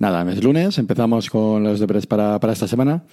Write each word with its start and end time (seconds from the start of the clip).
Nada, 0.00 0.32
es 0.32 0.42
lunes, 0.42 0.78
empezamos 0.78 1.28
con 1.28 1.62
los 1.62 1.78
deberes 1.78 2.06
para, 2.06 2.40
para 2.40 2.54
esta 2.54 2.66
semana. 2.66 3.04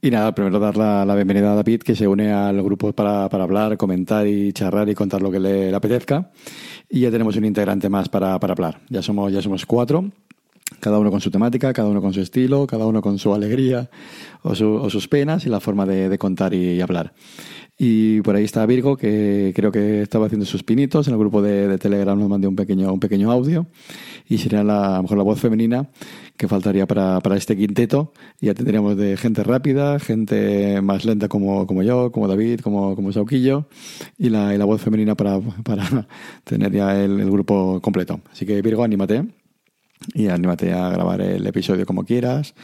Y 0.00 0.10
nada, 0.10 0.34
primero 0.34 0.58
dar 0.58 0.76
la, 0.76 1.04
la, 1.04 1.14
bienvenida 1.14 1.52
a 1.52 1.54
David, 1.54 1.82
que 1.82 1.94
se 1.94 2.08
une 2.08 2.32
al 2.32 2.60
grupo 2.64 2.92
para, 2.92 3.28
para 3.28 3.44
hablar, 3.44 3.76
comentar 3.76 4.26
y 4.26 4.52
charlar 4.52 4.88
y 4.88 4.94
contar 4.96 5.22
lo 5.22 5.30
que 5.30 5.38
le, 5.38 5.70
le 5.70 5.76
apetezca. 5.76 6.32
Y 6.90 6.98
ya 7.02 7.12
tenemos 7.12 7.36
un 7.36 7.44
integrante 7.44 7.88
más 7.88 8.08
para, 8.08 8.40
para 8.40 8.54
hablar. 8.54 8.80
Ya 8.88 9.02
somos, 9.02 9.32
ya 9.32 9.40
somos 9.40 9.64
cuatro 9.64 10.10
cada 10.80 10.98
uno 10.98 11.10
con 11.10 11.20
su 11.20 11.30
temática, 11.30 11.72
cada 11.72 11.88
uno 11.88 12.00
con 12.00 12.12
su 12.12 12.20
estilo, 12.20 12.66
cada 12.66 12.86
uno 12.86 13.02
con 13.02 13.18
su 13.18 13.34
alegría 13.34 13.90
o, 14.42 14.54
su, 14.54 14.66
o 14.66 14.90
sus 14.90 15.08
penas 15.08 15.46
y 15.46 15.48
la 15.48 15.60
forma 15.60 15.86
de, 15.86 16.18
contar 16.18 16.54
y, 16.54 16.80
hablar. 16.80 17.12
Y 17.78 18.20
por 18.20 18.36
ahí 18.36 18.44
está 18.44 18.64
Virgo, 18.66 18.96
que 18.96 19.52
creo 19.56 19.72
que 19.72 20.02
estaba 20.02 20.26
haciendo 20.26 20.46
sus 20.46 20.62
pinitos. 20.62 21.08
En 21.08 21.14
el 21.14 21.18
grupo 21.18 21.42
de, 21.42 21.78
Telegram 21.78 22.18
nos 22.18 22.28
mandó 22.28 22.48
un 22.48 22.56
pequeño, 22.56 22.92
un 22.92 23.00
pequeño 23.00 23.30
audio. 23.30 23.66
Y 24.28 24.38
sería 24.38 24.62
la, 24.62 24.94
a 24.94 24.96
lo 24.96 25.02
mejor 25.02 25.18
la 25.18 25.24
voz 25.24 25.40
femenina 25.40 25.88
que 26.36 26.48
faltaría 26.48 26.86
para, 26.86 27.20
para 27.20 27.36
este 27.36 27.56
quinteto. 27.56 28.12
Y 28.40 28.46
ya 28.46 28.54
tendríamos 28.54 28.96
de 28.96 29.16
gente 29.16 29.42
rápida, 29.42 29.98
gente 29.98 30.80
más 30.80 31.04
lenta 31.04 31.28
como, 31.28 31.66
como 31.66 31.82
yo, 31.82 32.12
como 32.12 32.28
David, 32.28 32.60
como, 32.60 32.94
como 32.94 33.12
Sauquillo. 33.12 33.66
Y 34.16 34.28
la, 34.28 34.54
y 34.54 34.58
la 34.58 34.64
voz 34.64 34.80
femenina 34.80 35.16
para, 35.16 35.40
para 35.40 36.06
tener 36.44 36.72
ya 36.72 37.02
el, 37.02 37.20
el 37.20 37.30
grupo 37.30 37.80
completo. 37.80 38.20
Así 38.30 38.46
que 38.46 38.62
Virgo, 38.62 38.84
anímate 38.84 39.41
y 40.14 40.28
anímate 40.28 40.72
a 40.72 40.88
grabar 40.90 41.20
el 41.20 41.46
episodio 41.46 41.86
como 41.86 42.04
quieras 42.04 42.54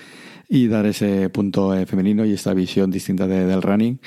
y 0.48 0.68
dar 0.68 0.86
ese 0.86 1.28
punto 1.30 1.74
eh, 1.74 1.86
femenino 1.86 2.24
y 2.24 2.32
esta 2.32 2.54
visión 2.54 2.90
distinta 2.90 3.26
de, 3.26 3.46
del 3.46 3.62
running 3.62 4.00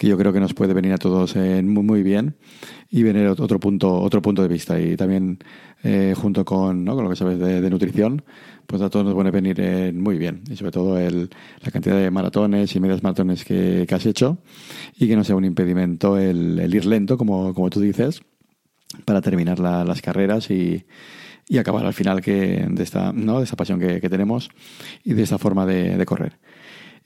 que 0.00 0.06
yo 0.06 0.16
creo 0.16 0.32
que 0.32 0.40
nos 0.40 0.54
puede 0.54 0.72
venir 0.72 0.94
a 0.94 0.96
todos 0.96 1.36
eh, 1.36 1.62
muy, 1.62 1.82
muy 1.82 2.02
bien 2.02 2.34
y 2.90 3.02
venir 3.02 3.26
otro 3.26 3.60
punto, 3.60 4.00
otro 4.00 4.22
punto 4.22 4.40
de 4.40 4.48
vista 4.48 4.80
y 4.80 4.96
también 4.96 5.38
eh, 5.82 6.14
junto 6.16 6.42
con, 6.42 6.86
¿no? 6.86 6.94
con 6.94 7.04
lo 7.04 7.10
que 7.10 7.16
sabes 7.16 7.38
de, 7.38 7.68
nutrición, 7.68 8.24
pues 8.66 8.80
a 8.80 8.88
todos 8.88 9.04
nos 9.04 9.14
puede 9.14 9.30
venir 9.30 9.60
eh, 9.60 9.92
muy 9.92 10.16
bien 10.16 10.42
y 10.50 10.56
sobre 10.56 10.70
todo 10.70 10.98
el, 10.98 11.28
la 11.60 11.70
cantidad 11.70 11.96
de 11.96 12.10
maratones 12.10 12.74
y 12.74 12.80
medias 12.80 13.02
maratones 13.02 13.44
que, 13.44 13.86
has 13.90 14.06
hecho 14.06 14.38
y 14.96 15.06
que 15.06 15.16
no 15.16 15.22
sea 15.22 15.36
un 15.36 15.44
impedimento 15.44 16.16
el, 16.16 16.58
el 16.58 16.74
ir 16.74 16.86
lento, 16.86 17.18
como, 17.18 17.52
como 17.52 17.68
tú 17.68 17.82
dices, 17.82 18.22
para 19.04 19.20
terminar 19.20 19.58
la, 19.58 19.84
las 19.84 20.00
carreras 20.00 20.50
y, 20.50 20.86
y 21.50 21.58
acabar 21.58 21.84
al 21.84 21.92
final 21.92 22.22
que, 22.22 22.64
de, 22.70 22.82
esta, 22.84 23.12
¿no? 23.12 23.38
de 23.38 23.44
esta 23.44 23.56
pasión 23.56 23.80
que, 23.80 24.00
que 24.00 24.08
tenemos 24.08 24.50
y 25.02 25.14
de 25.14 25.24
esta 25.24 25.36
forma 25.36 25.66
de, 25.66 25.96
de, 25.96 26.06
correr. 26.06 26.38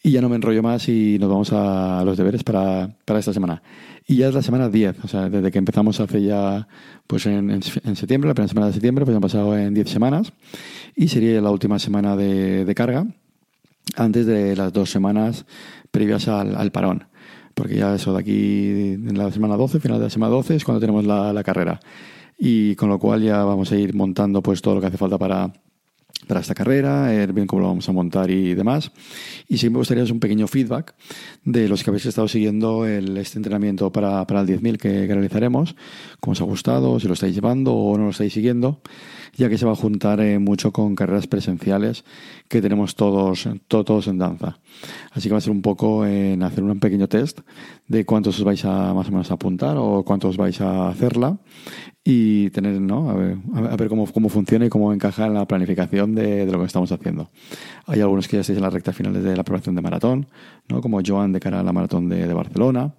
Y 0.02 0.10
ya 0.10 0.20
no 0.20 0.28
me 0.28 0.36
enrollo 0.36 0.62
más 0.62 0.86
y 0.86 1.16
nos 1.18 1.30
vamos 1.30 1.50
a 1.54 2.02
los 2.04 2.18
deberes 2.18 2.44
para, 2.44 2.90
para 3.06 3.20
esta 3.20 3.32
semana. 3.32 3.62
Y 4.06 4.16
ya 4.16 4.28
es 4.28 4.34
la 4.34 4.42
semana 4.42 4.68
10, 4.68 5.02
o 5.02 5.08
sea, 5.08 5.30
desde 5.30 5.50
que 5.50 5.56
empezamos 5.56 5.98
hace 5.98 6.22
ya, 6.22 6.68
pues 7.06 7.24
en, 7.24 7.50
en, 7.50 7.62
en 7.84 7.96
septiembre, 7.96 8.28
la 8.28 8.34
primera 8.34 8.48
semana 8.50 8.66
de 8.66 8.74
septiembre, 8.74 9.06
pues 9.06 9.14
han 9.14 9.22
pasado 9.22 9.56
en 9.56 9.72
10 9.72 9.88
semanas 9.88 10.34
y 10.94 11.08
sería 11.08 11.40
la 11.40 11.50
última 11.50 11.78
semana 11.78 12.14
de, 12.14 12.66
de 12.66 12.74
carga 12.74 13.06
antes 13.96 14.26
de 14.26 14.54
las 14.56 14.74
dos 14.74 14.90
semanas 14.90 15.46
previas 15.90 16.28
al, 16.28 16.54
al 16.54 16.70
parón 16.70 17.06
porque 17.54 17.76
ya 17.76 17.94
eso 17.94 18.12
de 18.12 18.20
aquí 18.20 18.68
en 18.94 19.16
la 19.16 19.30
semana 19.30 19.56
12, 19.56 19.78
final 19.78 19.98
de 19.98 20.04
la 20.04 20.10
semana 20.10 20.32
12 20.32 20.56
es 20.56 20.64
cuando 20.64 20.80
tenemos 20.80 21.04
la, 21.04 21.32
la 21.32 21.44
carrera 21.44 21.80
y 22.38 22.74
con 22.76 22.88
lo 22.88 22.98
cual 22.98 23.22
ya 23.22 23.44
vamos 23.44 23.72
a 23.72 23.76
ir 23.76 23.94
montando 23.94 24.42
pues 24.42 24.62
todo 24.62 24.76
lo 24.76 24.80
que 24.80 24.88
hace 24.88 24.98
falta 24.98 25.18
para, 25.18 25.52
para 26.26 26.40
esta 26.40 26.54
carrera, 26.54 27.08
ver 27.08 27.32
bien 27.32 27.46
cómo 27.46 27.62
lo 27.62 27.68
vamos 27.68 27.88
a 27.88 27.92
montar 27.92 28.30
y 28.30 28.54
demás. 28.54 28.90
Y 29.48 29.58
sí 29.58 29.70
me 29.70 29.78
gustaría 29.78 30.04
un 30.04 30.20
pequeño 30.20 30.46
feedback 30.46 30.94
de 31.44 31.68
los 31.68 31.82
que 31.82 31.90
habéis 31.90 32.06
estado 32.06 32.28
siguiendo 32.28 32.86
el, 32.86 33.16
este 33.16 33.38
entrenamiento 33.38 33.92
para, 33.92 34.26
para 34.26 34.40
el 34.40 34.46
10.000 34.46 34.78
que, 34.78 35.06
que, 35.06 35.14
realizaremos, 35.14 35.76
cómo 36.20 36.32
os 36.32 36.40
ha 36.40 36.44
gustado, 36.44 36.98
si 37.00 37.06
lo 37.06 37.14
estáis 37.14 37.34
llevando 37.34 37.74
o 37.74 37.96
no 37.98 38.04
lo 38.04 38.10
estáis 38.10 38.32
siguiendo, 38.32 38.80
ya 39.36 39.48
que 39.48 39.58
se 39.58 39.66
va 39.66 39.72
a 39.72 39.76
juntar 39.76 40.20
eh, 40.20 40.38
mucho 40.38 40.72
con 40.72 40.94
carreras 40.94 41.26
presenciales 41.26 42.04
que 42.48 42.62
tenemos 42.62 42.94
todos, 42.94 43.48
todos 43.68 44.06
en 44.06 44.18
danza. 44.18 44.58
Así 45.12 45.28
que 45.28 45.32
va 45.32 45.38
a 45.38 45.42
ser 45.42 45.50
un 45.50 45.62
poco 45.62 46.06
en 46.06 46.42
hacer 46.42 46.62
un 46.62 46.78
pequeño 46.78 47.08
test 47.08 47.40
de 47.88 48.04
cuántos 48.04 48.38
os 48.38 48.44
vais 48.44 48.64
a 48.64 48.94
más 48.94 49.08
o 49.08 49.10
menos 49.10 49.30
a 49.30 49.34
apuntar 49.34 49.76
o 49.76 50.04
cuántos 50.04 50.36
vais 50.36 50.60
a 50.60 50.88
hacerla 50.88 51.38
y 52.04 52.50
tener, 52.50 52.80
¿no? 52.80 53.08
A 53.10 53.14
ver, 53.14 53.38
a 53.54 53.76
ver 53.76 53.88
cómo, 53.88 54.06
cómo, 54.12 54.28
funciona 54.28 54.66
y 54.66 54.68
cómo 54.68 54.92
encaja 54.92 55.26
en 55.26 55.34
la 55.34 55.46
planificación 55.46 56.14
de, 56.14 56.44
de, 56.44 56.52
lo 56.52 56.58
que 56.60 56.66
estamos 56.66 56.92
haciendo. 56.92 57.30
Hay 57.86 58.02
algunos 58.02 58.28
que 58.28 58.36
ya 58.36 58.42
estáis 58.42 58.58
en 58.58 58.62
la 58.62 58.70
recta 58.70 58.92
final 58.92 59.14
de 59.14 59.36
la 59.36 59.42
preparación 59.42 59.74
de 59.74 59.80
maratón, 59.80 60.26
¿no? 60.68 60.82
Como 60.82 61.00
Joan 61.04 61.32
de 61.32 61.40
cara 61.40 61.60
a 61.60 61.62
la 61.62 61.72
maratón 61.72 62.10
de, 62.10 62.26
de 62.26 62.34
Barcelona 62.34 62.92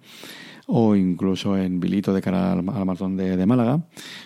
o 0.66 0.96
incluso 0.96 1.56
en 1.56 1.78
Bilito 1.78 2.12
de 2.12 2.20
cara 2.20 2.52
a 2.52 2.56
la 2.56 2.62
maratón 2.62 3.16
de, 3.16 3.36
de 3.36 3.46
Málaga, 3.46 3.80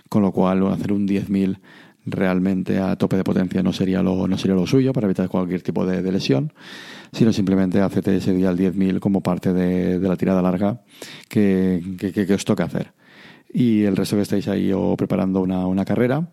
con 0.09 0.23
lo 0.23 0.33
cual 0.33 0.67
hacer 0.69 0.93
un 0.93 1.07
10.000 1.07 1.59
realmente 2.07 2.79
a 2.79 2.97
tope 2.97 3.17
de 3.17 3.25
potencia 3.25 3.63
no 3.63 3.75
sería 3.75 4.03
lo, 4.03 4.27
no 4.27 4.39
sería 4.39 4.57
lo 4.57 4.67
suyo 4.67 4.95
para 4.95 5.07
evitar 5.07 5.29
cualquier 5.29 5.61
tipo 5.61 5.85
de, 5.85 6.01
de 6.03 6.13
lesión, 6.13 6.53
sino 7.13 7.33
simplemente 7.33 7.81
hacerte 7.81 8.17
ese 8.17 8.33
día 8.33 8.49
al 8.49 8.59
10.000 8.59 9.01
como 9.01 9.23
parte 9.23 9.53
de, 9.53 9.99
de, 9.99 10.09
la 10.09 10.17
tirada 10.17 10.41
larga 10.41 10.81
que, 11.29 11.83
que, 11.99 12.13
que, 12.13 12.35
os 12.35 12.45
toca 12.47 12.65
hacer 12.65 12.93
y 13.53 13.83
el 13.83 13.97
resto 13.97 14.17
que 14.17 14.23
estáis 14.23 14.49
ahí 14.49 14.73
o 14.73 14.97
preparando 14.97 15.41
una, 15.41 15.67
una 15.67 15.85
carrera, 15.85 16.33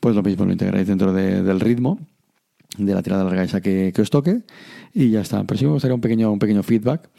pues 0.00 0.14
lo 0.14 0.22
mismo 0.22 0.44
lo 0.44 0.52
integráis 0.52 0.86
dentro 0.86 1.12
de, 1.12 1.42
del 1.42 1.60
ritmo 1.60 1.98
de 2.78 2.94
la 2.94 3.02
tirada 3.02 3.24
larga 3.24 3.44
esa 3.44 3.60
que, 3.60 3.92
que, 3.94 4.02
os 4.02 4.10
toque 4.10 4.42
y 4.94 5.10
ya 5.10 5.20
está. 5.20 5.44
Pero 5.44 5.58
sí 5.58 5.64
me 5.64 5.72
gustaría 5.72 5.94
un 5.94 6.00
pequeño, 6.00 6.32
un 6.32 6.38
pequeño 6.38 6.62
feedback 6.62 7.10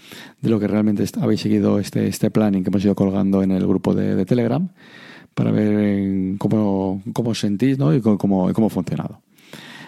de 0.41 0.49
lo 0.49 0.59
que 0.59 0.67
realmente 0.67 1.05
habéis 1.21 1.41
seguido 1.41 1.79
este, 1.79 2.07
este 2.07 2.31
planning 2.31 2.63
que 2.63 2.69
hemos 2.69 2.83
ido 2.83 2.95
colgando 2.95 3.43
en 3.43 3.51
el 3.51 3.65
grupo 3.67 3.93
de, 3.93 4.25
Telegram 4.25 4.69
para 5.33 5.51
ver 5.51 6.37
cómo, 6.37 7.01
cómo 7.13 7.31
os 7.31 7.39
sentís 7.39 7.77
¿no? 7.77 7.93
y 7.93 8.01
cómo, 8.01 8.17
cómo, 8.17 8.53
cómo 8.53 8.67
ha 8.67 8.69
funcionado. 8.69 9.21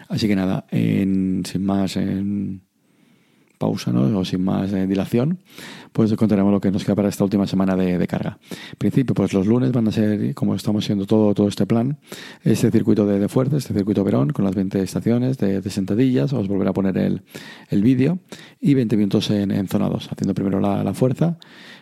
Así 0.08 0.28
que 0.28 0.36
nada, 0.36 0.66
en, 0.70 1.44
sin 1.46 1.66
más, 1.66 1.98
en, 1.98 2.62
pausa, 3.58 3.92
¿no? 3.92 4.18
o 4.18 4.26
sin 4.26 4.44
más 4.44 4.72
eh, 4.74 4.88
dilación, 4.88 5.40
pues 5.92 6.14
contaremos 6.14 6.52
lo 6.52 6.60
que 6.60 6.72
nos 6.72 6.84
queda 6.84 6.96
para 6.96 7.10
esta 7.10 7.24
última 7.24 7.48
semana 7.48 7.76
de, 7.76 8.06
carga. 8.08 8.38
En 8.72 8.78
principio, 8.78 9.16
pues 9.16 9.34
los 9.34 9.48
lunes 9.48 9.72
van 9.72 9.88
a 9.88 9.92
ser, 9.92 10.34
como 10.34 10.56
estamos 10.56 10.84
haciendo 10.84 11.06
todo, 11.06 11.34
todo 11.34 11.48
este 11.48 11.66
plan, 11.66 11.98
este 12.44 12.70
circuito 12.72 13.06
de, 13.06 13.20
de 13.20 13.30
fuerza, 13.30 13.58
este 13.58 13.74
circuito 13.74 14.04
Verón, 14.04 14.32
con 14.32 14.46
las 14.46 14.56
20 14.56 14.82
estaciones 14.82 15.38
de, 15.38 15.62
de 15.62 15.70
sentadillas, 15.70 16.34
os 16.34 16.48
volveré 16.48 16.70
a 16.70 16.74
poner 16.74 16.98
el, 16.98 17.22
el 17.70 17.82
vídeo, 17.82 18.20
y 18.60 18.74
20 18.74 18.98
minutos 18.98 19.30
en, 19.30 19.52
en 19.52 19.68
zona 19.68 19.88
2, 19.88 20.12
haciendo 20.12 20.34
primero 20.34 20.60
la, 20.60 20.84
la 20.84 20.94
fuerza 20.94 21.38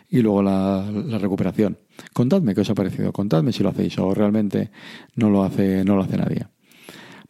y 0.08 0.22
luego 0.22 0.42
la, 0.42 0.88
la, 0.90 1.18
recuperación. 1.18 1.78
Contadme 2.12 2.54
qué 2.54 2.60
os 2.60 2.70
ha 2.70 2.74
parecido, 2.74 3.12
contadme 3.12 3.52
si 3.52 3.62
lo 3.62 3.70
hacéis 3.70 3.98
o 3.98 4.14
realmente 4.14 4.70
no 5.16 5.30
lo 5.30 5.44
hace, 5.44 5.84
no 5.84 5.96
lo 5.96 6.02
hace 6.02 6.16
nadie. 6.16 6.46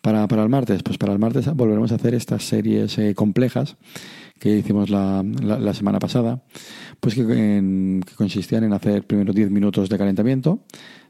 Para, 0.01 0.29
para 0.29 0.43
el 0.43 0.51
martes, 0.51 0.83
pues 0.83 0.99
para 0.99 1.15
el 1.15 1.19
martes 1.19 1.47
volveremos 1.55 1.93
a 1.93 1.95
hacer 1.95 2.15
estas 2.15 2.45
series 2.45 2.99
eh, 2.99 3.15
complejas 3.15 3.77
que 4.39 4.59
hicimos 4.59 4.91
la, 4.91 5.25
la, 5.43 5.59
la 5.59 5.75
semana 5.75 5.99
pasada, 5.99 6.43
pues 7.01 7.15
que, 7.15 7.23
en, 7.23 8.03
que, 8.07 8.15
consistían 8.15 8.65
en 8.65 8.73
hacer 8.73 9.07
primero 9.07 9.33
10 9.33 9.51
minutos 9.51 9.89
de 9.89 9.99
calentamiento, 9.99 10.61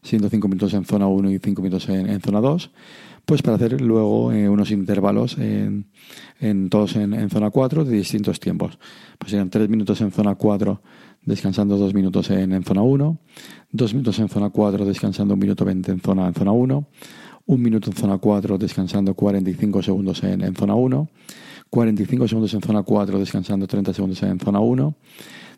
siendo 0.02 0.28
5 0.28 0.48
minutos 0.48 0.74
en 0.74 0.84
zona 0.84 1.06
1 1.06 1.30
y 1.30 1.38
5 1.38 1.62
minutos 1.62 1.88
en, 1.88 2.08
en, 2.08 2.20
zona 2.20 2.40
2, 2.40 2.70
pues 3.24 3.42
para 3.42 3.56
hacer 3.56 3.80
luego 3.80 4.32
eh, 4.32 4.48
unos 4.48 4.70
intervalos 4.70 5.38
en, 5.38 5.86
en 6.40 6.68
todos 6.68 6.96
en, 6.96 7.14
en, 7.14 7.30
zona 7.30 7.50
4 7.50 7.84
de 7.84 7.96
distintos 7.96 8.38
tiempos. 8.38 8.78
Pues 9.18 9.30
serían 9.30 9.50
3 9.50 9.68
minutos 9.68 10.00
en 10.00 10.12
zona 10.12 10.34
4 10.34 10.82
descansando 11.22 11.78
2 11.78 11.94
minutos 11.94 12.30
en, 12.30 12.52
en 12.52 12.64
zona 12.64 12.82
1, 12.82 13.18
2 13.72 13.94
minutos 13.94 14.18
en 14.18 14.28
zona 14.28 14.50
4 14.50 14.84
descansando 14.84 15.34
1 15.34 15.40
minuto 15.40 15.64
20 15.64 15.92
en 15.92 16.00
zona, 16.00 16.28
en 16.28 16.34
zona 16.34 16.52
1, 16.52 16.88
1 17.46 17.62
minuto 17.62 17.90
en 17.90 17.96
zona 17.96 18.18
4 18.18 18.58
descansando 18.58 19.14
45 19.14 19.82
segundos 19.82 20.22
en, 20.24 20.42
en 20.42 20.54
zona 20.54 20.74
1, 20.74 21.08
45 21.70 22.28
segundos 22.28 22.54
en 22.54 22.60
zona 22.62 22.82
4 22.82 23.18
descansando 23.18 23.66
30 23.66 23.92
segundos 23.92 24.22
en 24.22 24.38
zona 24.40 24.60
1, 24.60 24.96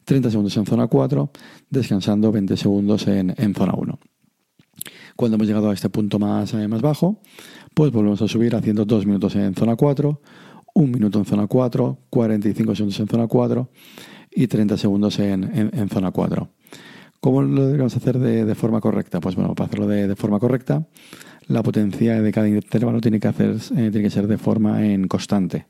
30 0.04 0.30
segundos 0.30 0.56
en 0.56 0.66
zona 0.66 0.86
4 0.86 1.30
descansando 1.70 2.32
20 2.32 2.56
segundos 2.56 3.06
en, 3.06 3.34
en 3.36 3.54
zona 3.54 3.74
1. 3.74 3.98
Cuando 5.16 5.36
hemos 5.36 5.46
llegado 5.46 5.70
a 5.70 5.74
este 5.74 5.88
punto 5.88 6.18
más, 6.18 6.52
eh, 6.54 6.68
más 6.68 6.82
bajo, 6.82 7.20
pues 7.74 7.90
volvemos 7.92 8.20
a 8.20 8.28
subir 8.28 8.54
haciendo 8.54 8.84
2 8.84 9.06
minutos 9.06 9.34
en 9.36 9.54
zona 9.54 9.76
4, 9.76 10.20
1 10.74 10.92
minuto 10.92 11.18
en 11.18 11.24
zona 11.24 11.46
4, 11.46 11.98
45 12.10 12.74
segundos 12.74 13.00
en 13.00 13.08
zona 13.08 13.26
4 13.26 13.70
y 14.30 14.46
30 14.46 14.76
segundos 14.76 15.18
en, 15.18 15.44
en, 15.44 15.70
en 15.72 15.88
zona 15.88 16.10
4. 16.10 16.50
¿Cómo 17.20 17.42
lo 17.42 17.64
deberíamos 17.64 17.96
hacer 17.96 18.18
de, 18.18 18.44
de, 18.44 18.54
forma 18.54 18.80
correcta? 18.80 19.20
Pues 19.20 19.36
bueno, 19.36 19.54
para 19.54 19.66
hacerlo 19.66 19.86
de, 19.86 20.06
de, 20.08 20.16
forma 20.16 20.38
correcta, 20.38 20.86
la 21.48 21.62
potencia 21.62 22.20
de 22.20 22.32
cada 22.32 22.48
intervalo 22.48 23.00
tiene 23.00 23.20
que, 23.20 23.28
hacer, 23.28 23.56
eh, 23.76 23.90
tiene 23.90 24.02
que 24.02 24.10
ser 24.10 24.26
de 24.26 24.38
forma 24.38 24.86
en 24.86 25.08
constante. 25.08 25.66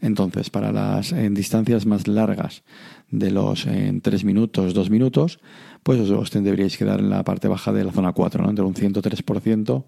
Entonces, 0.00 0.50
para 0.50 0.72
las 0.72 1.12
en 1.12 1.32
distancias 1.32 1.86
más 1.86 2.08
largas 2.08 2.64
de 3.10 3.30
los 3.30 3.66
en 3.66 4.00
3 4.00 4.24
minutos, 4.24 4.74
2 4.74 4.90
minutos, 4.90 5.38
pues 5.84 6.00
os, 6.00 6.10
os 6.10 6.30
deberíais 6.30 6.76
quedar 6.76 6.98
en 6.98 7.10
la 7.10 7.22
parte 7.22 7.46
baja 7.46 7.72
de 7.72 7.84
la 7.84 7.92
zona 7.92 8.12
4, 8.12 8.42
¿no? 8.42 8.50
entre 8.50 8.64
un 8.64 8.74
103% 8.74 9.84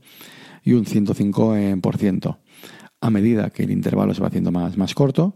y 0.62 0.72
un 0.72 0.84
105%. 0.84 2.38
A 3.00 3.10
medida 3.10 3.50
que 3.50 3.64
el 3.64 3.72
intervalo 3.72 4.14
se 4.14 4.22
va 4.22 4.28
haciendo 4.28 4.52
más, 4.52 4.76
más 4.76 4.94
corto, 4.94 5.34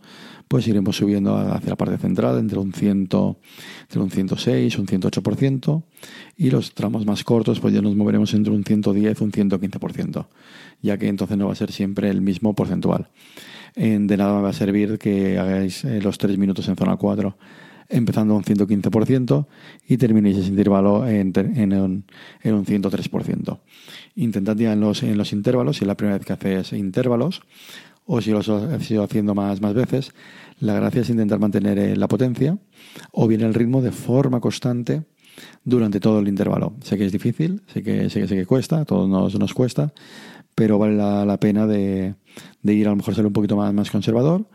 pues 0.49 0.67
iremos 0.67 0.97
subiendo 0.97 1.37
hacia 1.37 1.71
la 1.71 1.77
parte 1.77 1.99
central 1.99 2.39
entre 2.39 2.59
un, 2.59 2.73
100, 2.73 3.01
entre 3.03 4.01
un 4.01 4.11
106, 4.11 4.79
un 4.79 4.87
108%, 4.87 5.83
y 6.37 6.51
los 6.51 6.75
tramos 6.75 7.07
más 7.07 7.23
cortos, 7.23 7.61
pues 7.61 7.75
ya 7.75 7.83
nos 7.83 7.95
moveremos 7.95 8.33
entre 8.35 8.53
un 8.53 8.65
110, 8.65 9.21
un 9.21 9.33
115%, 9.33 10.27
ya 10.83 10.97
que 10.97 11.09
entonces 11.09 11.37
no 11.37 11.47
va 11.47 11.53
a 11.53 11.57
ser 11.57 11.71
siempre 11.71 12.09
el 12.09 12.23
mismo 12.23 12.55
porcentual. 12.55 13.09
de 13.77 14.17
nada 14.17 14.41
va 14.41 14.49
a 14.49 14.55
servir 14.55 14.99
que 14.99 15.39
hagáis 15.39 15.85
eh, 15.85 16.01
los 16.01 16.19
3 16.19 16.39
minutos 16.39 16.67
en 16.69 16.77
zona 16.77 16.97
4 16.97 17.37
empezando 17.89 18.37
un 18.37 18.45
115% 18.45 19.47
y 19.89 19.97
terminéis 19.97 20.37
ese 20.37 20.49
intervalo 20.49 21.07
en, 21.07 21.33
un, 21.73 22.05
en 22.43 22.55
un 22.55 22.67
103%. 22.67 23.59
Intentad 24.17 24.57
ya 24.57 24.73
en 24.73 24.81
los, 24.81 25.03
en 25.03 25.17
los 25.17 25.33
intervalos, 25.33 25.79
si 25.79 25.85
es 25.85 25.89
la 25.89 25.97
primera 25.97 26.19
vez 26.19 26.27
que 26.27 26.33
haces 26.35 26.73
intervalos, 26.75 27.43
o 28.11 28.23
si 28.23 28.31
lo 28.31 28.39
has 28.39 28.91
ido 28.91 29.05
haciendo 29.05 29.35
más, 29.35 29.61
más 29.61 29.75
veces, 29.75 30.13
la 30.61 30.73
gracia 30.73 31.03
es 31.03 31.11
intentar 31.11 31.39
mantener 31.39 31.79
eh, 31.79 31.95
la 31.95 32.09
potencia 32.09 32.57
o 33.13 33.29
bien 33.29 33.43
el 33.43 33.53
ritmo 33.53 33.83
de 33.83 33.93
forma 33.93 34.41
constante 34.41 35.05
durante 35.63 36.01
todo 36.01 36.19
el 36.19 36.27
intervalo. 36.27 36.73
Sé 36.83 36.97
que 36.97 37.05
es 37.05 37.13
difícil, 37.13 37.63
sé 37.67 37.83
que, 37.83 38.09
sé 38.09 38.27
que, 38.27 38.47
cuesta, 38.47 38.81
a 38.81 38.85
todos 38.87 39.11
nos, 39.11 39.39
nos 39.39 39.53
cuesta, 39.53 39.93
pero 40.55 40.79
vale 40.79 40.97
la, 40.97 41.39
pena 41.39 41.67
de, 41.67 42.15
de, 42.63 42.75
ir 42.75 42.87
a 42.87 42.91
lo 42.91 42.97
mejor 42.97 43.15
ser 43.15 43.27
un 43.27 43.33
poquito 43.33 43.57
más, 43.57 43.75
más 43.75 43.91
conservador 43.91 44.47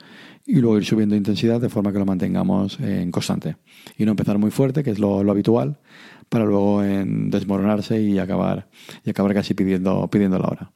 y 0.47 0.55
luego 0.55 0.77
ir 0.77 0.85
subiendo 0.85 1.15
intensidad 1.15 1.61
de 1.61 1.69
forma 1.69 1.93
que 1.93 1.99
lo 1.99 2.05
mantengamos 2.05 2.79
en 2.79 3.11
constante. 3.11 3.57
Y 3.97 4.05
no 4.05 4.11
empezar 4.11 4.39
muy 4.39 4.49
fuerte, 4.49 4.83
que 4.83 4.89
es 4.89 4.97
lo, 4.97 5.19
habitual, 5.19 5.77
para 6.27 6.45
luego 6.45 6.81
desmoronarse 6.81 8.01
y 8.01 8.17
acabar, 8.17 8.67
y 9.05 9.11
acabar 9.11 9.35
casi 9.35 9.53
pidiendo, 9.53 10.09
pidiendo 10.09 10.39
la 10.39 10.47
hora. 10.47 10.71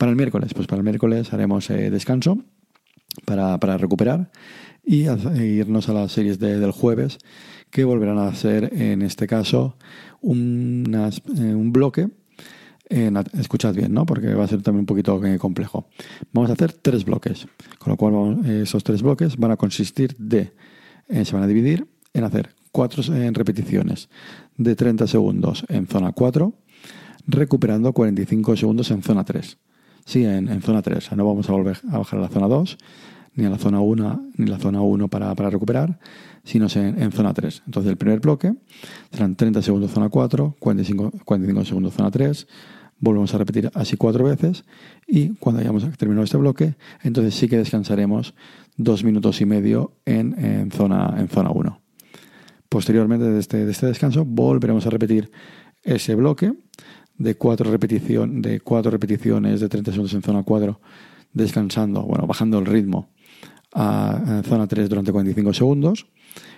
Para 0.00 0.12
el 0.12 0.16
miércoles, 0.16 0.54
pues 0.54 0.66
para 0.66 0.78
el 0.78 0.84
miércoles 0.84 1.30
haremos 1.34 1.68
eh, 1.68 1.90
descanso 1.90 2.38
para, 3.26 3.58
recuperar 3.76 4.30
y 4.82 5.04
e 5.08 5.44
irnos 5.44 5.90
a 5.90 5.92
las 5.92 6.12
series 6.12 6.38
del 6.38 6.70
jueves, 6.70 7.18
que 7.68 7.84
volverán 7.84 8.16
a 8.16 8.34
ser, 8.34 8.72
en 8.72 9.02
este 9.02 9.26
caso, 9.26 9.76
eh, 10.22 10.26
un 10.26 11.70
bloque 11.70 12.08
escuchad 13.38 13.74
bien, 13.74 13.92
¿no? 13.92 14.06
Porque 14.06 14.32
va 14.32 14.44
a 14.44 14.48
ser 14.48 14.62
también 14.62 14.80
un 14.80 14.86
poquito 14.86 15.22
eh, 15.22 15.38
complejo. 15.38 15.86
Vamos 16.32 16.48
a 16.48 16.54
hacer 16.54 16.72
tres 16.72 17.04
bloques, 17.04 17.46
con 17.78 17.90
lo 17.90 17.98
cual 17.98 18.42
esos 18.48 18.82
tres 18.82 19.02
bloques 19.02 19.36
van 19.36 19.50
a 19.50 19.58
consistir 19.58 20.16
de, 20.16 20.54
eh, 21.08 21.26
se 21.26 21.34
van 21.34 21.42
a 21.42 21.46
dividir 21.46 21.86
en 22.14 22.24
hacer 22.24 22.54
cuatro 22.72 23.02
en 23.14 23.34
repeticiones 23.34 24.08
de 24.56 24.74
30 24.76 25.06
segundos 25.06 25.66
en 25.68 25.86
zona 25.86 26.12
4, 26.12 26.54
recuperando 27.26 27.92
45 27.92 28.56
segundos 28.56 28.90
en 28.90 29.02
zona 29.02 29.26
3. 29.26 29.58
Sí, 30.04 30.24
en, 30.24 30.62
zona 30.62 30.82
3, 30.82 31.12
no 31.12 31.26
vamos 31.26 31.48
a 31.48 31.52
volver 31.52 31.78
a 31.90 31.98
bajar 31.98 32.18
a 32.18 32.22
la 32.22 32.28
zona 32.28 32.48
2, 32.48 32.78
ni 33.34 33.44
a 33.44 33.50
la 33.50 33.58
zona 33.58 33.80
1, 33.80 34.30
ni 34.36 34.46
la 34.46 34.58
zona 34.58 34.82
1 34.82 35.08
para, 35.08 35.34
recuperar, 35.34 35.98
sino 36.44 36.66
en, 36.74 37.00
en, 37.00 37.12
zona 37.12 37.32
3. 37.32 37.62
Entonces 37.66 37.90
el 37.90 37.96
primer 37.96 38.20
bloque 38.20 38.54
serán 39.12 39.36
30 39.36 39.62
segundos 39.62 39.90
zona 39.92 40.08
4, 40.08 40.56
45, 40.58 41.12
45 41.24 41.64
segundos 41.64 41.94
zona 41.94 42.10
3, 42.10 42.46
volvemos 43.00 43.34
a 43.34 43.38
repetir 43.38 43.70
así 43.74 43.96
cuatro 43.96 44.24
veces 44.24 44.64
y 45.06 45.30
cuando 45.36 45.60
hayamos 45.60 45.84
terminado 45.96 46.24
este 46.24 46.36
bloque, 46.36 46.76
entonces 47.02 47.34
sí 47.34 47.48
que 47.48 47.56
descansaremos 47.56 48.34
dos 48.76 49.02
minutos 49.02 49.40
y 49.40 49.46
medio 49.46 49.96
en, 50.04 50.70
zona, 50.70 51.14
en 51.18 51.28
zona 51.28 51.50
1. 51.50 51.80
Posteriormente 52.68 53.24
de 53.24 53.40
este, 53.40 53.64
de 53.64 53.72
este 53.72 53.86
descanso 53.86 54.24
volveremos 54.24 54.86
a 54.86 54.90
repetir 54.90 55.30
ese 55.82 56.14
bloque 56.14 56.52
de 57.20 57.34
cuatro, 57.34 57.70
de 57.70 58.60
cuatro 58.60 58.90
repeticiones 58.90 59.60
de 59.60 59.68
30 59.68 59.90
segundos 59.90 60.14
en 60.14 60.22
zona 60.22 60.42
4, 60.42 60.80
descansando, 61.34 62.02
bueno, 62.02 62.26
bajando 62.26 62.58
el 62.58 62.64
ritmo 62.64 63.10
a, 63.74 64.42
zona 64.46 64.66
3 64.66 64.88
durante 64.88 65.12
45 65.12 65.52
segundos. 65.52 66.06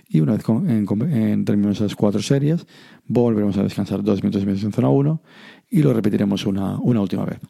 Y 0.08 0.20
una 0.20 0.34
vez 0.34 0.44
en, 0.48 0.86
en, 1.12 1.44
terminamos 1.44 1.78
esas 1.78 1.96
cuatro 1.96 2.22
series, 2.22 2.64
volveremos 3.06 3.56
a 3.56 3.64
descansar 3.64 4.04
dos 4.04 4.22
minutos 4.22 4.42
y 4.42 4.46
medio 4.46 4.64
en 4.64 4.72
zona 4.72 4.88
1 4.88 5.22
y 5.68 5.82
lo 5.82 5.92
repetiremos 5.92 6.46
una, 6.46 6.78
última 6.78 7.24
vez. 7.24 7.40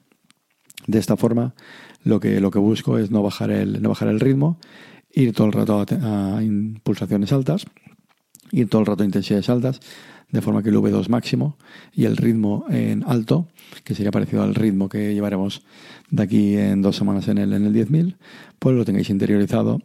De 0.86 0.98
esta 0.98 1.18
forma, 1.18 1.54
lo 2.04 2.18
que, 2.18 2.40
lo 2.40 2.50
que 2.50 2.58
busco 2.58 2.96
es 2.96 3.10
no 3.10 3.22
bajar, 3.22 3.50
el, 3.50 3.82
no 3.82 3.90
bajar 3.90 4.08
el 4.08 4.20
ritmo, 4.20 4.58
ir 5.12 5.34
todo 5.34 5.48
el 5.48 5.52
rato 5.52 5.84
a, 6.00 6.36
a 6.38 6.42
impulsaciones 6.42 7.30
altas, 7.32 7.66
ir 8.52 8.70
todo 8.70 8.80
el 8.80 8.86
rato 8.86 9.02
a 9.02 9.06
intensidades 9.06 9.50
altas, 9.50 9.80
de 10.32 10.40
forma 10.40 10.62
que 10.62 10.70
el 10.70 10.76
V2 10.76 11.08
máximo 11.08 11.56
y 11.92 12.06
el 12.06 12.16
ritmo 12.16 12.64
en 12.70 13.04
alto, 13.06 13.48
que 13.84 13.94
sería 13.94 14.10
parecido 14.10 14.42
al 14.42 14.54
ritmo 14.54 14.88
que 14.88 15.14
llevaremos 15.14 15.62
de 16.10 16.22
aquí 16.22 16.56
en 16.56 16.82
dos 16.82 16.96
semanas 16.96 17.28
en 17.28 17.38
el, 17.38 17.52
en 17.52 17.66
el 17.66 17.74
10.000, 17.74 18.16
pues 18.58 18.74
lo 18.74 18.84
tengáis 18.84 19.10
interiorizado 19.10 19.80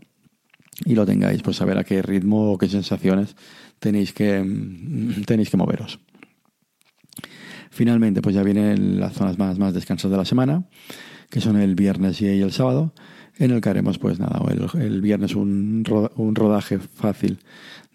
y 0.85 0.95
lo 0.95 1.05
tengáis, 1.05 1.41
pues 1.43 1.57
saber 1.57 1.77
a 1.77 1.83
qué 1.83 2.01
ritmo 2.01 2.51
o 2.51 2.57
qué 2.57 2.69
sensaciones 2.69 3.35
tenéis 3.79 4.13
que, 4.13 4.43
tenéis 5.25 5.49
que 5.49 5.57
moveros. 5.57 5.99
Finalmente, 7.69 8.21
pues 8.21 8.33
ya 8.33 8.43
vienen 8.43 8.99
las 8.99 9.13
zonas 9.13 9.37
más, 9.37 9.59
más 9.59 9.73
descansas 9.73 10.09
de 10.09 10.17
la 10.17 10.25
semana, 10.25 10.67
que 11.29 11.41
son 11.41 11.57
el 11.57 11.75
viernes 11.75 12.21
y 12.21 12.27
el 12.27 12.51
sábado, 12.51 12.93
en 13.37 13.51
el 13.51 13.61
que 13.61 13.69
haremos, 13.69 13.99
pues 13.99 14.19
nada, 14.19 14.41
el, 14.49 14.81
el 14.81 15.01
viernes 15.01 15.35
un, 15.35 15.83
un, 16.15 16.35
rodaje 16.35 16.79
fácil 16.79 17.39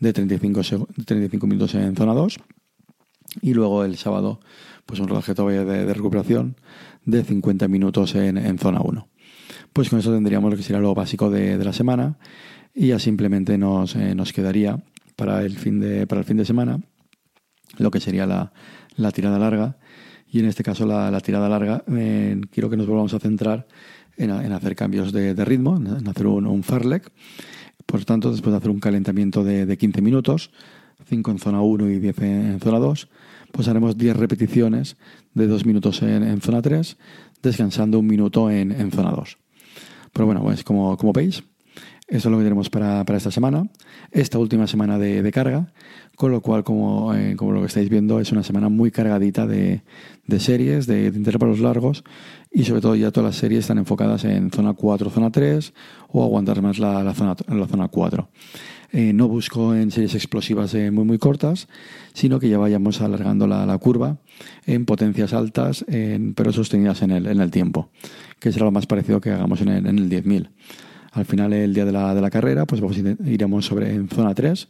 de 0.03 0.13
35, 0.13 0.89
35 1.07 1.47
minutos 1.47 1.75
en 1.77 1.95
zona 1.95 2.13
2, 2.13 2.39
y 3.41 3.55
luego 3.55 3.85
el 3.85 3.97
sábado, 3.97 4.41
pues 4.85 4.99
un 4.99 5.07
rodaje 5.07 5.33
todavía 5.33 5.65
de, 5.65 5.95
recuperación 5.95 6.57
de 7.05 7.23
50 7.23 7.69
minutos 7.69 8.17
en, 8.17 8.37
en, 8.37 8.59
zona 8.59 8.81
1. 8.81 9.09
Pues 9.73 9.89
con 9.89 10.01
eso 10.01 10.13
tendríamos 10.13 10.51
lo 10.51 10.57
que 10.57 10.65
sería 10.65 10.81
lo 10.81 10.93
básico 10.95 11.31
de, 11.31 11.57
de 11.57 11.65
la 11.65 11.73
semana, 11.73 12.19
y 12.75 12.89
ya 12.89 12.99
simplemente 12.99 13.57
nos, 13.59 13.95
eh, 13.95 14.17
nos 14.17 14.33
quedaría 14.33 14.83
para 15.15 15.43
el 15.43 15.57
fin 15.57 15.79
de, 15.79 16.07
para 16.09 16.21
el 16.21 16.25
fin 16.25 16.37
de 16.37 16.45
semana 16.45 16.81
lo 17.79 17.91
que 17.93 18.01
sería 18.01 18.27
la, 18.27 18.53
la 18.97 19.13
tirada 19.13 19.39
larga. 19.39 19.79
Y 20.27 20.41
en 20.41 20.47
este 20.47 20.65
caso, 20.65 20.85
la, 20.85 21.21
tirada 21.21 21.49
larga, 21.49 21.85
quiero 22.51 22.71
que 22.71 22.77
nos 22.77 22.87
volvamos 22.87 23.13
a 23.13 23.19
centrar 23.19 23.69
en, 24.17 24.31
hacer 24.31 24.75
cambios 24.75 25.13
de, 25.13 25.45
ritmo, 25.45 25.77
en 25.77 26.09
hacer 26.09 26.27
un, 26.27 26.47
un 26.47 26.63
farlek. 26.63 27.13
Por 27.93 28.06
tanto, 28.06 28.31
después 28.31 28.53
de 28.53 28.56
hacer 28.56 28.71
un 28.71 28.81
calentamiento 28.81 29.44
de, 29.44 29.77
15 29.77 30.00
minutos, 30.00 30.50
5 31.11 31.31
en 31.31 31.39
zona 31.39 31.61
1 31.61 31.91
y 31.91 31.99
10 31.99 32.19
en, 32.23 32.59
zona 32.59 32.79
2, 32.79 33.09
pues 33.53 33.69
haremos 33.69 33.99
10 33.99 34.17
repeticiones 34.17 34.97
de 35.35 35.47
2 35.47 35.67
minutos 35.67 36.00
en, 36.00 36.41
zona 36.41 36.62
3, 36.62 36.97
descansando 37.43 37.99
un 37.99 38.06
minuto 38.06 38.51
en, 38.51 38.91
zona 38.93 39.11
2. 39.11 39.37
Pero 40.11 40.25
bueno, 40.25 40.41
pues 40.41 40.65
como, 40.65 40.96
como 40.96 41.13
veis, 41.13 41.44
eso 42.09 42.29
es 42.29 42.32
lo 42.32 42.39
que 42.39 42.44
tenemos 42.44 42.69
para, 42.69 43.05
esta 43.17 43.31
semana, 43.31 43.69
esta 44.11 44.39
última 44.39 44.67
semana 44.67 44.99
de, 44.99 45.31
carga, 45.32 45.73
con 46.17 46.31
lo 46.31 46.41
cual, 46.43 46.65
como, 46.65 47.15
eh, 47.15 47.37
como, 47.37 47.53
lo 47.53 47.61
que 47.61 47.67
estáis 47.67 47.89
viendo, 47.89 48.21
es 48.21 48.32
una 48.32 48.43
semana 48.43 48.69
muy 48.69 48.91
cargadita 48.91 49.47
de, 49.47 49.82
series, 50.39 50.87
de, 50.87 51.06
intervalos 51.06 51.61
largos 51.61 52.05
y 52.51 52.65
sobre 52.65 52.81
todo 52.81 52.97
ya 52.97 53.13
todas 53.13 53.31
las 53.31 53.37
series 53.37 53.61
están 53.61 53.79
enfocadas 53.79 54.25
en 54.25 54.51
zona 54.51 54.75
4, 54.75 55.11
zona 55.11 55.31
3 55.31 55.73
o 56.09 56.23
aguantar 56.23 56.61
más 56.61 56.79
la, 56.79 57.15
zona, 57.15 57.37
la 57.49 57.67
zona 57.67 57.89
4. 57.89 58.29
Eh, 58.94 59.15
no 59.15 59.27
busco 59.27 59.75
en 59.75 59.91
series 59.91 60.15
explosivas 60.15 60.75
eh, 60.75 60.91
muy 60.91 61.05
muy 61.05 61.17
cortas, 61.17 61.67
sino 62.13 62.39
que 62.39 62.51
ya 62.51 62.59
vayamos 62.59 63.01
alargando 63.01 63.47
la, 63.47 63.79
curva 63.79 64.19
en 64.67 64.85
potencias 64.85 65.32
altas, 65.32 65.87
pero 66.35 66.53
sostenidas 66.53 67.01
en 67.01 67.13
el, 67.13 67.27
en 67.27 67.41
el 67.41 67.51
tiempo, 67.51 67.89
que 68.39 68.53
será 68.53 68.67
lo 68.67 68.71
más 68.71 68.87
parecido 68.87 69.19
que 69.21 69.31
hagamos 69.31 69.63
en 69.63 69.69
el, 69.69 69.87
en 69.87 69.99
el 69.99 70.11
10.000. 70.11 70.51
Al 71.13 71.25
final, 71.27 71.53
el 71.53 71.75
día 71.75 71.85
de 71.85 71.93
la, 71.93 72.15
de 72.15 72.21
la 72.21 72.31
carrera, 72.31 72.67
pues 72.67 72.81
vamos, 72.81 72.97
iremos 72.99 73.67
sobre 73.67 73.95
en 73.95 74.09
zona 74.09 74.35
3, 74.35 74.69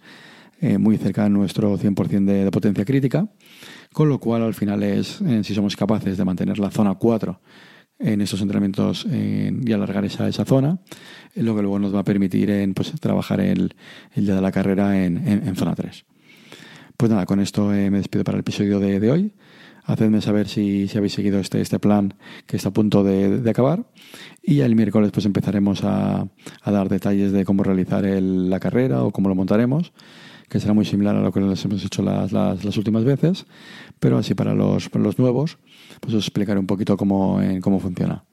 eh, 0.61 0.79
muy 0.79 0.97
cerca 0.97 1.25
de 1.25 1.31
nuestro 1.31 1.79
100% 1.79 2.25
de, 2.25 2.51
potencia 2.51 2.85
crítica, 2.85 3.29
con 3.93 4.09
lo 4.09 4.19
cual 4.19 4.43
al 4.43 4.55
final 4.55 4.83
es, 4.83 5.21
eh, 5.21 5.43
si 5.45 5.55
somos 5.55 5.77
capaces 5.77 6.17
de 6.17 6.25
mantener 6.25 6.59
la 6.59 6.71
zona 6.71 6.95
4 6.95 7.41
en 7.99 8.21
esos 8.21 8.41
entrenamientos 8.41 9.07
y 9.07 9.73
alargar 9.73 10.05
esa, 10.05 10.27
esa 10.27 10.45
zona, 10.45 10.79
lo 11.37 11.55
que 11.55 11.63
luego 11.63 11.79
nos 11.79 11.95
va 11.95 12.01
a 12.01 12.05
permitir 12.05 12.51
en, 12.51 12.75
pues, 12.75 12.93
trabajar 13.01 13.41
el, 13.41 13.75
el 14.15 14.27
día 14.27 14.35
de 14.35 14.41
la 14.41 14.51
carrera 14.51 15.05
en, 15.05 15.17
en, 15.27 15.55
zona 15.55 15.77
3. 15.77 16.05
Pues 16.97 17.11
nada, 17.11 17.27
con 17.27 17.39
esto 17.39 17.73
eh, 17.73 17.91
me 17.91 17.99
despido 17.99 18.25
para 18.25 18.37
el 18.37 18.41
episodio 18.41 18.81
de, 18.81 18.99
de 18.99 19.11
hoy. 19.11 19.35
Hacedme 19.85 20.21
saber 20.21 20.49
si, 20.49 20.87
si, 20.87 20.97
habéis 20.97 21.13
seguido 21.13 21.41
este, 21.41 21.61
este 21.61 21.79
plan 21.79 22.15
que 22.47 22.57
está 22.57 22.69
a 22.69 22.73
punto 22.73 23.03
de, 23.03 23.49
acabar. 23.51 23.85
Y 24.43 24.61
el 24.61 24.77
miércoles 24.77 25.11
pues 25.13 25.27
empezaremos 25.27 25.83
a, 25.85 26.29
a 26.63 26.71
dar 26.71 26.89
detalles 26.89 27.33
de 27.33 27.45
cómo 27.45 27.65
realizar 27.65 28.05
el, 28.05 28.49
la 28.49 28.61
carrera 28.61 29.03
o 29.03 29.11
cómo 29.11 29.29
lo 29.29 29.35
montaremos, 29.35 29.93
que 30.49 30.61
será 30.61 30.73
muy 30.73 30.85
similar 30.85 31.17
a 31.17 31.21
lo 31.21 31.33
que 31.33 31.41
les 31.41 31.65
hemos 31.65 31.85
hecho 31.85 32.03
las, 32.03 32.31
las, 32.31 32.77
últimas 32.77 33.05
veces, 33.05 33.47
pero 33.99 34.19
así 34.19 34.35
para 34.35 34.55
los, 34.55 34.89
para 34.89 35.03
los 35.03 35.19
nuevos, 35.19 35.59
pues 36.01 36.15
os 36.15 36.25
explicaré 36.25 36.61
un 36.61 36.67
poquito 36.67 36.97
cómo, 36.97 37.41
cómo 37.61 37.81
funciona. 37.81 38.25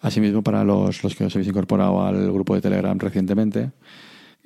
Asimismo, 0.00 0.42
para 0.42 0.64
los, 0.64 1.02
los 1.02 1.14
que 1.14 1.24
os 1.24 1.34
habéis 1.34 1.48
incorporado 1.48 2.04
al 2.06 2.32
grupo 2.32 2.54
de 2.54 2.60
Telegram 2.60 2.98
recientemente, 2.98 3.72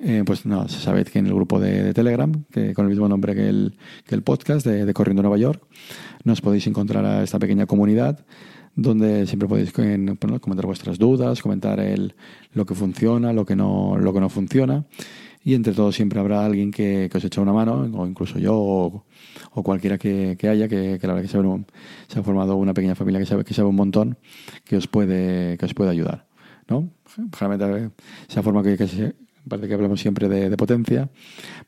eh, 0.03 0.23
pues 0.25 0.45
no, 0.45 0.67
sabéis 0.67 1.09
que 1.09 1.19
en 1.19 1.27
el 1.27 1.33
grupo 1.33 1.59
de, 1.59 1.93
Telegram, 1.93 2.31
que 2.51 2.73
con 2.73 2.85
el 2.85 2.89
mismo 2.89 3.07
nombre 3.07 3.35
que 3.35 3.47
el, 3.47 3.77
que 4.05 4.15
el 4.15 4.23
podcast 4.23 4.65
de, 4.65 4.91
Corriendo 4.93 5.21
Nueva 5.21 5.37
York, 5.37 5.63
nos 6.23 6.41
podéis 6.41 6.65
encontrar 6.67 7.05
a 7.05 7.23
esta 7.23 7.37
pequeña 7.39 7.65
comunidad 7.65 8.25
donde 8.75 9.27
siempre 9.27 9.47
podéis 9.47 9.71
comentar 9.71 10.65
vuestras 10.65 10.97
dudas, 10.97 11.41
comentar 11.41 11.79
el, 11.79 12.15
lo 12.53 12.65
que 12.65 12.73
funciona, 12.73 13.33
lo 13.33 13.45
que 13.45 13.55
no, 13.55 13.97
lo 13.99 14.13
que 14.13 14.21
no 14.21 14.29
funciona. 14.29 14.85
Y 15.43 15.55
entre 15.55 15.73
todos 15.73 15.95
siempre 15.95 16.19
habrá 16.19 16.45
alguien 16.45 16.71
que, 16.71 17.09
os 17.13 17.23
eche 17.23 17.41
una 17.41 17.51
mano, 17.51 17.89
o 17.93 18.07
incluso 18.07 18.39
yo, 18.39 18.55
o, 18.55 19.05
cualquiera 19.63 19.97
que, 19.97 20.37
haya, 20.47 20.67
que, 20.67 20.99
la 21.01 21.13
verdad 21.13 21.21
que 21.21 21.27
se 21.27 22.19
ha, 22.19 22.23
formado 22.23 22.55
una 22.55 22.73
pequeña 22.73 22.95
familia 22.95 23.19
que 23.19 23.25
sabe, 23.25 23.43
que 23.43 23.53
sabe 23.53 23.69
un 23.69 23.75
montón, 23.75 24.17
que 24.63 24.77
os 24.77 24.87
puede, 24.87 25.57
que 25.57 25.65
os 25.65 25.73
puede 25.73 25.91
ayudar. 25.91 26.27
¿no? 26.67 26.89
Generalmente 27.37 27.91
se 28.27 28.41
forma 28.41 28.63
que, 28.63 28.87
se, 28.87 29.15
parece 29.47 29.67
que 29.67 29.73
hablamos 29.73 29.99
siempre 29.99 30.29
de, 30.29 30.55
potencia, 30.57 31.09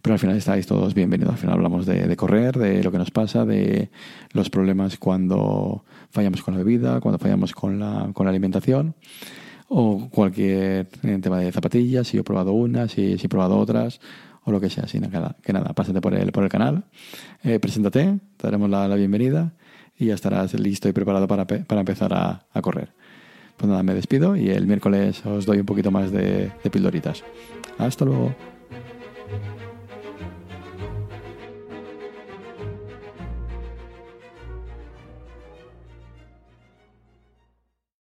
pero 0.02 0.14
al 0.14 0.20
final 0.20 0.38
estáis 0.38 0.68
todos 0.68 0.94
bienvenidos. 0.94 1.34
Al 1.34 1.40
final 1.40 1.56
hablamos 1.56 1.86
de, 1.86 2.16
correr, 2.16 2.58
de 2.58 2.84
lo 2.84 2.92
que 2.92 2.98
nos 2.98 3.12
pasa, 3.12 3.46
de 3.46 3.90
los 4.32 4.50
problemas 4.50 4.98
cuando 4.98 5.84
fallamos 6.12 6.42
con 6.44 6.54
la 6.54 6.60
bebida, 6.60 7.00
cuando 7.00 7.20
fallamos 7.20 7.54
con 7.54 7.80
la, 7.80 8.10
con 8.14 8.26
la 8.26 8.30
alimentación 8.30 8.96
o 9.68 10.10
cualquier 10.10 10.88
eh, 11.04 11.20
tema 11.22 11.40
de 11.40 11.52
zapatillas, 11.52 12.08
si 12.08 12.18
he 12.18 12.24
probado 12.24 12.54
unas, 12.54 12.92
si, 12.92 13.14
he 13.14 13.30
probado 13.30 13.58
otras 13.58 14.00
o 14.44 14.52
lo 14.52 14.60
que 14.60 14.70
sea. 14.70 14.84
Así 14.84 15.00
que 15.42 15.54
nada, 15.54 15.74
pásate 15.74 16.02
por 16.02 16.14
el, 16.14 16.32
por 16.32 16.44
el 16.44 16.50
canal, 16.50 16.84
eh, 17.44 17.60
preséntate, 17.60 18.20
te 18.38 18.48
daremos 18.48 18.70
la, 18.70 18.94
bienvenida 18.96 19.54
y 19.98 20.08
ya 20.08 20.16
estarás 20.16 20.54
listo 20.54 20.90
y 20.90 20.92
preparado 20.92 21.28
para, 21.28 21.48
para 21.48 21.82
empezar 21.82 22.14
a, 22.14 22.46
a 22.52 22.62
correr. 22.62 22.94
Pues 23.64 23.72
nada, 23.72 23.82
me 23.82 23.94
despido 23.94 24.36
y 24.36 24.50
el 24.50 24.68
miércoles 24.68 25.26
os 25.26 25.46
doy 25.46 25.60
un 25.60 25.66
poquito 25.66 25.90
más 25.90 26.12
de 26.12 26.52
pildoritas. 26.70 27.24
Hasta 27.78 28.04
luego. 28.04 28.36